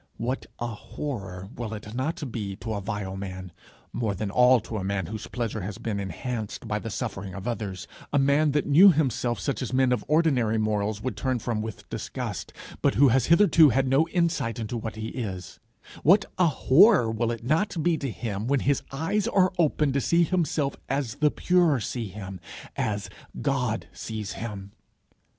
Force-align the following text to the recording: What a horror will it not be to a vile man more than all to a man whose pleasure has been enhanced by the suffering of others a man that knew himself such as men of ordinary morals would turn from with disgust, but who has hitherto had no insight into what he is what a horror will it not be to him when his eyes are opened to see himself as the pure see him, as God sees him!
What 0.17 0.47
a 0.57 0.65
horror 0.65 1.47
will 1.55 1.75
it 1.75 1.93
not 1.93 2.31
be 2.31 2.55
to 2.55 2.73
a 2.73 2.81
vile 2.81 3.15
man 3.15 3.51
more 3.93 4.15
than 4.15 4.31
all 4.31 4.59
to 4.61 4.77
a 4.79 4.83
man 4.83 5.05
whose 5.05 5.27
pleasure 5.27 5.61
has 5.61 5.77
been 5.77 5.99
enhanced 5.99 6.67
by 6.67 6.79
the 6.79 6.89
suffering 6.89 7.35
of 7.35 7.47
others 7.47 7.87
a 8.11 8.17
man 8.17 8.51
that 8.53 8.65
knew 8.65 8.91
himself 8.91 9.39
such 9.39 9.61
as 9.61 9.73
men 9.73 9.91
of 9.91 10.03
ordinary 10.07 10.57
morals 10.57 11.03
would 11.03 11.15
turn 11.15 11.37
from 11.37 11.61
with 11.61 11.87
disgust, 11.91 12.51
but 12.81 12.95
who 12.95 13.09
has 13.09 13.27
hitherto 13.27 13.69
had 13.69 13.87
no 13.87 14.07
insight 14.07 14.57
into 14.57 14.75
what 14.75 14.95
he 14.95 15.09
is 15.09 15.59
what 16.01 16.25
a 16.39 16.47
horror 16.47 17.11
will 17.11 17.29
it 17.31 17.43
not 17.43 17.83
be 17.83 17.95
to 17.95 18.09
him 18.09 18.47
when 18.47 18.61
his 18.61 18.81
eyes 18.91 19.27
are 19.27 19.53
opened 19.59 19.93
to 19.93 20.01
see 20.01 20.23
himself 20.23 20.75
as 20.89 21.13
the 21.17 21.29
pure 21.29 21.79
see 21.79 22.07
him, 22.07 22.39
as 22.75 23.07
God 23.39 23.85
sees 23.93 24.31
him! 24.33 24.71